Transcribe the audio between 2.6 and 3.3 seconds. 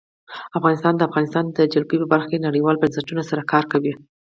بنسټونو